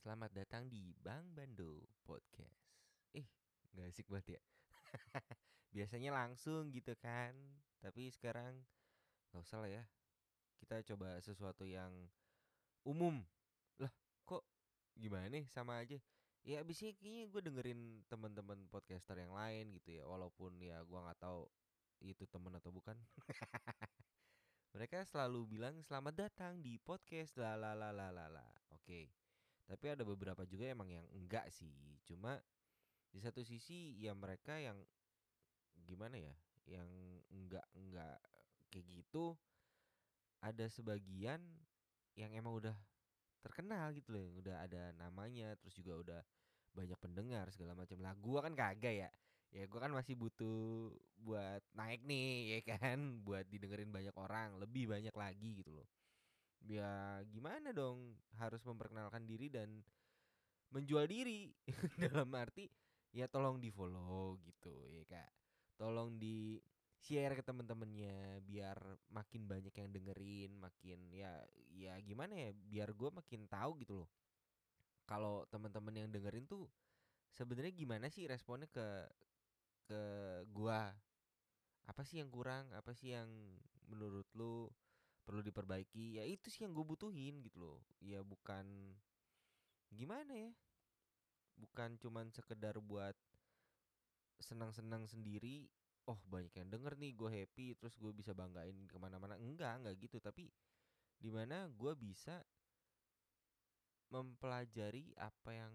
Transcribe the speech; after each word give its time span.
Selamat 0.00 0.32
datang 0.32 0.64
di 0.64 0.96
Bang 0.96 1.28
Bando 1.36 1.84
Podcast. 2.08 2.72
Eh, 3.12 3.28
nggak 3.76 3.92
asik 3.92 4.08
banget 4.08 4.40
ya. 4.40 4.42
Biasanya 5.76 6.16
langsung 6.16 6.72
gitu 6.72 6.96
kan. 6.96 7.36
Tapi 7.84 8.08
sekarang 8.08 8.64
nggak 9.28 9.44
usah 9.44 9.60
lah 9.60 9.68
ya. 9.68 9.84
Kita 10.56 10.80
coba 10.88 11.20
sesuatu 11.20 11.68
yang 11.68 11.92
umum. 12.88 13.20
Lah, 13.76 13.92
kok 14.24 14.40
gimana 14.96 15.28
nih 15.28 15.44
sama 15.52 15.84
aja. 15.84 16.00
Ya 16.48 16.64
abisnya 16.64 16.96
kayaknya 16.96 17.28
gue 17.28 17.42
dengerin 17.52 18.00
teman-teman 18.08 18.56
podcaster 18.72 19.20
yang 19.20 19.36
lain 19.36 19.68
gitu 19.76 20.00
ya. 20.00 20.08
Walaupun 20.08 20.64
ya 20.64 20.80
gua 20.88 21.12
nggak 21.12 21.20
tahu 21.20 21.44
itu 22.00 22.24
temen 22.24 22.56
atau 22.56 22.72
bukan. 22.72 22.96
Mereka 24.72 25.04
selalu 25.04 25.60
bilang 25.60 25.76
selamat 25.84 26.24
datang 26.24 26.64
di 26.64 26.80
podcast 26.80 27.36
la 27.36 27.52
la 27.52 27.76
la 27.76 27.92
la 27.92 28.08
la 28.08 28.32
la. 28.32 28.48
Oke. 28.72 29.29
Tapi 29.70 29.86
ada 29.94 30.02
beberapa 30.02 30.42
juga 30.42 30.66
emang 30.66 30.90
yang 30.90 31.06
enggak 31.14 31.46
sih. 31.54 31.70
Cuma 32.02 32.42
di 33.14 33.22
satu 33.22 33.46
sisi 33.46 33.94
ya 34.02 34.10
mereka 34.18 34.58
yang 34.58 34.82
gimana 35.86 36.18
ya? 36.18 36.34
Yang 36.66 36.90
enggak 37.30 37.66
enggak 37.78 38.18
kayak 38.70 38.86
gitu 38.90 39.38
ada 40.40 40.66
sebagian 40.72 41.40
yang 42.16 42.32
emang 42.34 42.56
udah 42.56 42.76
terkenal 43.44 43.92
gitu 43.96 44.12
loh, 44.16 44.22
yang 44.24 44.34
udah 44.36 44.56
ada 44.64 44.82
namanya, 44.96 45.56
terus 45.60 45.76
juga 45.76 45.92
udah 46.00 46.20
banyak 46.76 46.98
pendengar 47.00 47.48
segala 47.52 47.72
macam. 47.76 47.96
Lah 48.00 48.14
gua 48.18 48.44
kan 48.44 48.54
kagak 48.56 48.94
ya. 49.06 49.10
Ya 49.50 49.64
gua 49.66 49.86
kan 49.88 49.92
masih 49.92 50.14
butuh 50.14 50.92
buat 51.20 51.62
naik 51.74 52.04
nih 52.06 52.58
ya 52.58 52.60
kan, 52.76 52.98
buat 53.26 53.44
didengerin 53.48 53.90
banyak 53.92 54.14
orang, 54.16 54.56
lebih 54.60 54.90
banyak 54.90 55.12
lagi 55.14 55.60
gitu 55.62 55.72
loh. 55.74 55.88
Ya 56.68 57.20
gimana 57.32 57.72
dong, 57.72 58.20
harus 58.36 58.60
memperkenalkan 58.68 59.24
diri 59.24 59.48
dan 59.48 59.80
menjual 60.70 61.08
diri. 61.08 61.50
Dalam 62.00 62.28
arti 62.36 62.68
ya 63.10 63.26
tolong 63.26 63.58
di-follow 63.58 64.38
gitu 64.44 64.72
ya 64.92 65.04
Kak. 65.08 65.30
Tolong 65.80 66.20
di 66.20 66.60
share 67.00 67.32
ke 67.32 67.40
temen-temennya 67.40 68.44
biar 68.44 68.76
makin 69.08 69.48
banyak 69.48 69.72
yang 69.72 69.88
dengerin, 69.88 70.52
makin 70.60 70.98
ya 71.16 71.32
ya 71.72 71.96
gimana 72.04 72.36
ya, 72.36 72.50
biar 72.52 72.92
gua 72.92 73.08
makin 73.24 73.48
tahu 73.48 73.80
gitu 73.80 74.04
loh. 74.04 74.10
Kalau 75.08 75.48
teman-teman 75.48 75.96
yang 75.96 76.08
dengerin 76.12 76.44
tuh 76.46 76.68
sebenarnya 77.32 77.72
gimana 77.72 78.06
sih 78.12 78.28
responnya 78.28 78.68
ke 78.68 78.86
ke 79.88 80.00
gua. 80.52 80.92
Apa 81.88 82.04
sih 82.06 82.20
yang 82.22 82.30
kurang? 82.30 82.70
Apa 82.76 82.94
sih 82.94 83.16
yang 83.16 83.26
menurut 83.90 84.28
lu 84.38 84.70
perlu 85.30 85.46
diperbaiki? 85.46 86.18
Ya 86.18 86.26
itu 86.26 86.50
sih 86.50 86.66
yang 86.66 86.74
gue 86.74 86.82
butuhin 86.82 87.38
gitu 87.46 87.62
loh. 87.62 87.78
Ya 88.02 88.18
bukan 88.26 88.66
gimana 89.94 90.34
ya? 90.34 90.50
Bukan 91.54 91.94
cuman 92.02 92.34
sekedar 92.34 92.82
buat 92.82 93.14
senang-senang 94.42 95.06
sendiri. 95.06 95.70
Oh 96.10 96.18
banyak 96.26 96.50
yang 96.58 96.66
denger 96.66 96.98
nih 96.98 97.14
gue 97.14 97.30
happy 97.30 97.78
terus 97.78 97.94
gue 97.94 98.10
bisa 98.10 98.34
banggain 98.34 98.74
ke 98.90 98.98
mana-mana. 98.98 99.38
Enggak, 99.38 99.78
enggak 99.78 99.94
gitu. 100.02 100.18
Tapi 100.18 100.50
di 101.14 101.30
mana 101.30 101.70
gue 101.70 101.94
bisa 101.94 102.42
mempelajari 104.10 105.14
apa 105.14 105.54
yang 105.54 105.70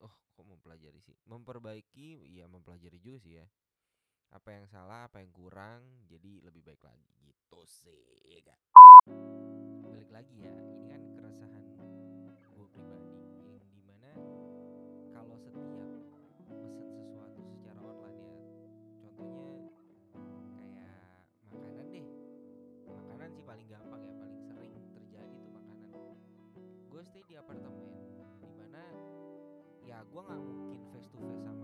oh 0.00 0.14
kok 0.32 0.46
mempelajari 0.48 1.04
sih 1.04 1.12
memperbaiki 1.28 2.32
ya 2.32 2.48
mempelajari 2.48 2.96
juga 2.96 3.20
sih 3.20 3.36
ya 3.36 3.46
apa 4.32 4.56
yang 4.56 4.64
salah 4.66 5.04
apa 5.04 5.20
yang 5.20 5.30
kurang 5.30 5.84
jadi 6.08 6.40
lebih 6.48 6.64
baik 6.64 6.80
lagi 6.80 7.12
gitu 7.20 7.60
sih 7.68 8.40
ya 8.40 8.56
balik 9.04 10.08
lagi 10.08 10.34
ya 10.40 10.48
ini 10.48 10.88
kan 10.88 11.02
keresahan 11.12 11.64
gue 12.56 12.66
pribadi 12.72 13.12
yang 13.52 13.68
di 13.76 13.82
mana 13.84 14.10
kalau 15.12 15.36
setiap 15.36 15.92
mesen 16.56 16.88
sesuatu 16.96 17.40
secara 17.52 17.80
online 17.84 18.16
ya 18.24 18.32
contohnya 19.04 19.68
kayak 20.56 20.96
makanan 21.52 21.86
deh. 21.92 22.06
Makanan 22.88 23.28
sih 23.36 23.44
paling 23.44 23.66
gampang 23.68 24.00
ya 24.08 24.14
paling 24.16 24.40
sering 24.48 24.72
terjadi 24.96 25.34
tuh 25.36 25.52
makanan. 25.52 25.92
Gue 26.88 27.02
stay 27.04 27.22
di 27.28 27.36
apartemen 27.36 27.84
di 28.40 28.52
mana 28.56 28.82
ya 29.84 30.00
gue 30.00 30.20
nggak 30.24 30.40
mungkin 30.40 30.80
face 30.96 31.08
to 31.12 31.20
face 31.20 31.44
sama 31.44 31.63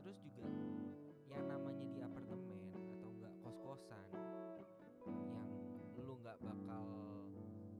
terus 0.00 0.16
juga 0.22 0.46
yang 1.30 1.44
namanya 1.48 1.84
di 1.88 1.98
apartemen 2.04 2.60
atau 2.94 3.08
enggak 3.14 3.34
kos-kosan 3.42 4.04
yang 5.94 6.04
lu 6.04 6.14
nggak 6.20 6.38
bakal 6.44 6.82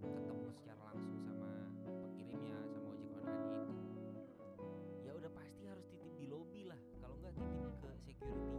ketemu 0.00 0.48
secara 0.60 0.80
langsung 0.92 1.18
sama 1.24 1.48
pengirimnya 2.08 2.58
sama 2.72 2.88
ojek 2.94 3.12
online 3.20 3.54
itu 4.24 4.44
ya 5.04 5.12
udah 5.16 5.30
pasti 5.36 5.62
harus 5.68 5.86
titip 5.92 6.12
di 6.16 6.26
lobby 6.28 6.62
lah. 6.68 6.80
Kalau 7.00 7.16
nggak 7.20 7.34
titip 7.36 7.72
ke 7.80 7.90
securitynya 8.08 8.53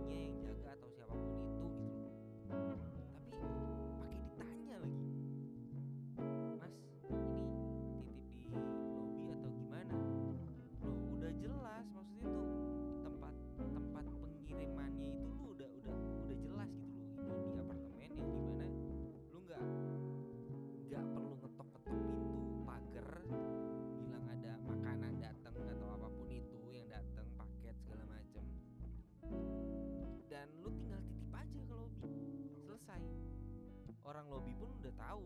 orang 34.05 34.25
lobby 34.29 34.53
pun 34.53 34.69
udah 34.77 34.93
tahu. 34.93 35.25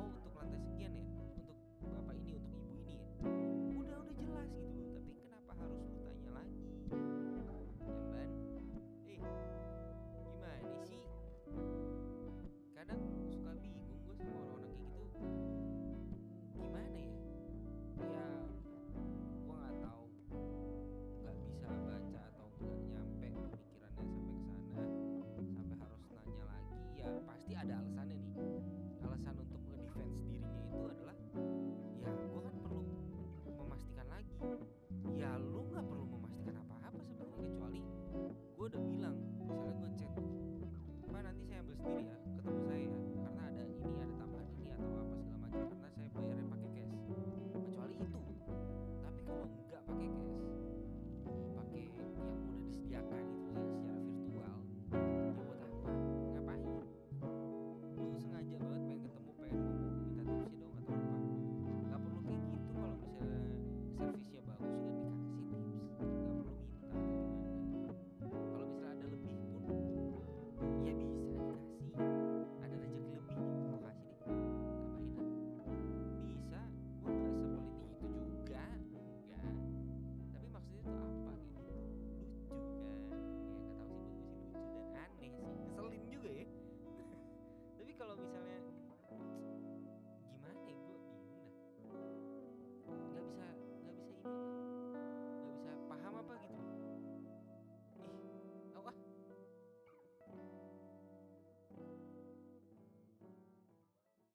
Oh 0.00 0.08
untuk 0.08 0.32
lantai 0.40 0.56
sekian 0.56 0.92
ya? 0.96 1.04